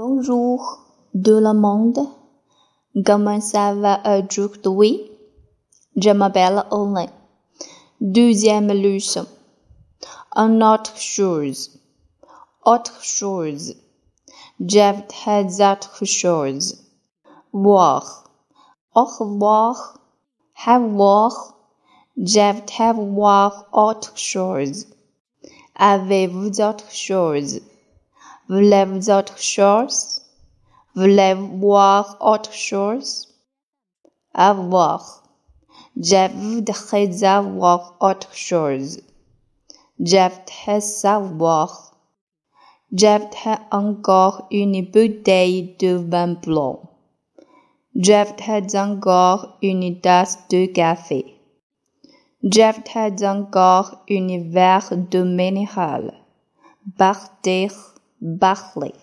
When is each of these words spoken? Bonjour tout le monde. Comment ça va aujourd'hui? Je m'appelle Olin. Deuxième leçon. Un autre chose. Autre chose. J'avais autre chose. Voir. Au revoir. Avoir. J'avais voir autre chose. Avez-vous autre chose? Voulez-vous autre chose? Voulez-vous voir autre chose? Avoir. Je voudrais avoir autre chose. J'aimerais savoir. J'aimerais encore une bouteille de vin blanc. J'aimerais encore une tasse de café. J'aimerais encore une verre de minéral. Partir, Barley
Bonjour 0.00 0.78
tout 1.12 1.40
le 1.40 1.52
monde. 1.54 1.98
Comment 3.04 3.40
ça 3.40 3.74
va 3.74 4.00
aujourd'hui? 4.06 5.00
Je 5.96 6.10
m'appelle 6.10 6.62
Olin. 6.70 7.08
Deuxième 8.00 8.68
leçon. 8.68 9.26
Un 10.36 10.60
autre 10.60 10.96
chose. 10.96 11.80
Autre 12.64 13.02
chose. 13.02 13.74
J'avais 14.64 15.02
autre 15.72 16.04
chose. 16.04 16.76
Voir. 17.52 18.22
Au 18.94 19.02
revoir. 19.02 19.98
Avoir. 20.64 21.56
J'avais 22.16 22.92
voir 22.92 23.64
autre 23.72 24.16
chose. 24.16 24.86
Avez-vous 25.74 26.60
autre 26.60 26.88
chose? 26.88 27.58
Voulez-vous 28.48 29.10
autre 29.10 29.38
chose? 29.38 30.22
Voulez-vous 30.94 31.58
voir 31.58 32.16
autre 32.20 32.52
chose? 32.54 33.28
Avoir. 34.32 35.22
Je 35.94 36.30
voudrais 36.34 37.24
avoir 37.24 37.96
autre 38.00 38.34
chose. 38.34 39.00
J'aimerais 40.00 40.80
savoir. 40.80 41.92
J'aimerais 42.90 43.58
encore 43.70 44.46
une 44.50 44.80
bouteille 44.90 45.76
de 45.78 45.96
vin 45.96 46.32
blanc. 46.32 46.80
J'aimerais 47.94 48.74
encore 48.76 49.58
une 49.60 50.00
tasse 50.00 50.38
de 50.48 50.64
café. 50.64 51.34
J'aimerais 52.42 53.26
encore 53.26 54.04
une 54.08 54.50
verre 54.50 54.96
de 54.96 55.22
minéral. 55.22 56.14
Partir, 56.96 57.72
Barley 58.20 58.94